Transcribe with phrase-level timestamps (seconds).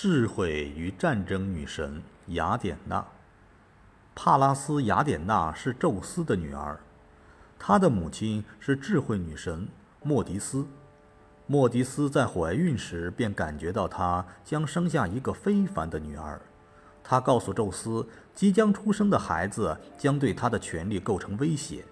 [0.00, 3.04] 智慧与战争女神雅典娜。
[4.14, 6.78] 帕拉斯雅典娜是宙斯的女儿，
[7.58, 9.66] 她的母亲是智慧女神
[10.04, 10.64] 莫迪斯。
[11.48, 16.40] 莫迪斯在怀孕时便感觉到她将生下一个非凡的女儿，
[17.02, 21.84] 她告诉宙斯，即将出生的孩子将对她的权力构成威胁。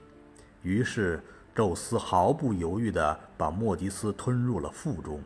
[0.63, 1.21] 于是，
[1.53, 5.21] 宙斯毫不犹豫地把莫迪斯吞入了腹中。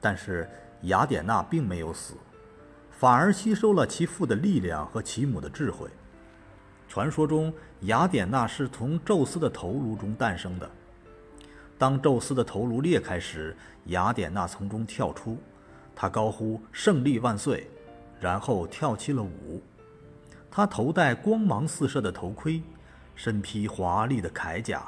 [0.00, 0.48] 但是，
[0.82, 2.14] 雅典娜并没有死。
[2.90, 5.88] 反而吸收了其父的力量和其母的智慧。
[6.88, 10.68] 传说中，雅典娜是从宙斯的头颅中诞生的。
[11.78, 15.38] 当宙斯的头颅裂开时，雅典娜从中跳出，
[15.94, 17.70] 她高呼“胜利万岁”，
[18.18, 19.62] 然后跳起了舞。
[20.50, 22.60] 她头戴光芒四射的头盔，
[23.14, 24.82] 身披华丽的铠甲，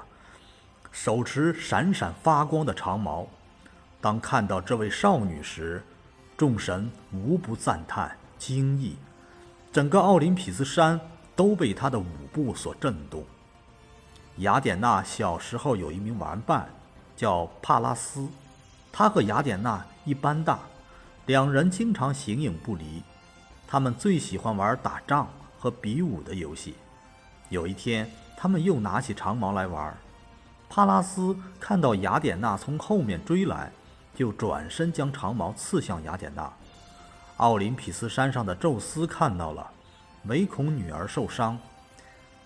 [0.90, 3.28] 手持闪闪发光的长矛。
[4.00, 5.82] 当看到这位少女时，
[6.36, 8.96] 众神无不赞叹惊异，
[9.70, 10.98] 整个奥林匹斯山
[11.36, 13.24] 都被她的舞步所震动。
[14.38, 16.70] 雅典娜小时候有一名玩伴，
[17.14, 18.26] 叫帕拉斯，
[18.90, 20.60] 他和雅典娜一般大，
[21.26, 23.02] 两人经常形影不离。
[23.68, 25.28] 他们最喜欢玩打仗
[25.58, 26.74] 和比武的游戏。
[27.50, 29.94] 有一天，他们又拿起长矛来玩。
[30.70, 33.70] 帕拉斯看到雅典娜从后面追来。
[34.20, 36.52] 就转身将长矛刺向雅典娜。
[37.38, 39.70] 奥林匹斯山上的宙斯看到了，
[40.26, 41.58] 唯恐女儿受伤，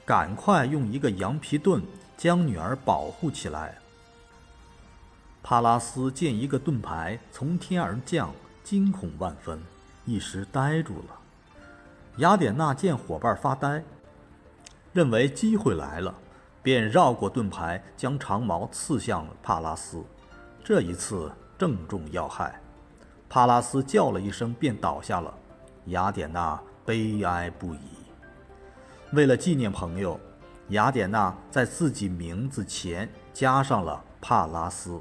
[0.05, 1.83] 赶快用一个羊皮盾
[2.17, 3.77] 将女儿保护起来。
[5.43, 9.61] 帕拉斯见一个盾牌从天而降，惊恐万分，
[10.05, 11.19] 一时呆住了。
[12.19, 13.83] 雅典娜见伙伴发呆，
[14.93, 16.15] 认为机会来了，
[16.63, 20.05] 便绕过盾牌，将长矛刺向帕拉斯。
[20.63, 21.33] 这一次。
[21.59, 22.61] 正中要害，
[23.29, 25.33] 帕拉斯叫了一声，便倒下了。
[25.87, 27.81] 雅典娜悲哀不已。
[29.13, 30.19] 为了纪念朋友，
[30.69, 35.01] 雅典娜在自己名字前加上了帕拉斯。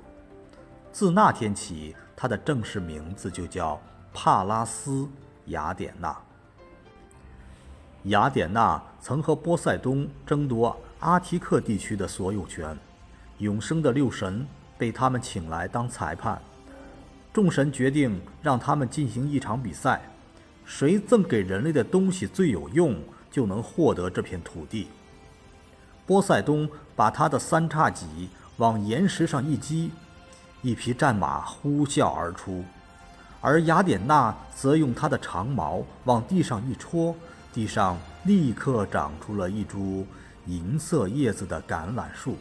[0.92, 3.82] 自那天起，她的正式名字就叫
[4.14, 5.10] 帕拉斯
[5.46, 6.16] 雅典娜。
[8.04, 12.78] 雅典娜曾和波塞冬争夺阿提克地区的所有权，
[13.38, 14.46] 永生的六神。
[14.84, 16.42] 被他们请来当裁判，
[17.32, 20.02] 众神决定让他们进行一场比赛，
[20.66, 23.02] 谁赠给人类的东西最有用，
[23.32, 24.90] 就能获得这片土地。
[26.06, 28.28] 波塞冬把他的三叉戟
[28.58, 29.90] 往岩石上一击，
[30.62, 32.66] 一匹战马呼啸而出，
[33.40, 37.16] 而雅典娜则用她的长矛往地上一戳，
[37.54, 40.06] 地上立刻长出了一株
[40.48, 42.36] 银色叶子的橄榄树。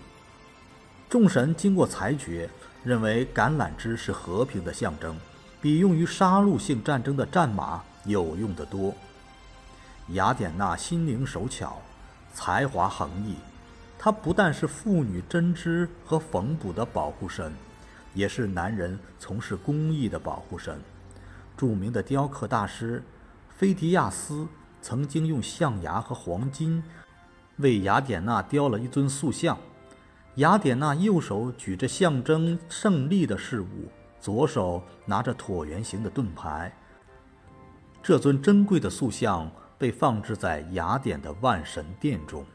[1.12, 2.48] 众神经过裁决，
[2.82, 5.14] 认为橄榄枝是和平的象征，
[5.60, 8.94] 比用于杀戮性战争的战马有用的多。
[10.12, 11.82] 雅典娜心灵手巧，
[12.32, 13.34] 才华横溢，
[13.98, 17.52] 她不但是妇女针织和缝补的保护神，
[18.14, 20.80] 也是男人从事工艺的保护神。
[21.58, 23.02] 著名的雕刻大师
[23.54, 24.48] 菲迪亚斯
[24.80, 26.82] 曾经用象牙和黄金
[27.58, 29.58] 为雅典娜雕了一尊塑像。
[30.36, 36.74] 雅典娜右手举着象征胜利的事物，左手拿着椭圆形的盾牌。
[38.02, 42.46] 这尊珍贵的塑像被放置在雅典的万神殿中。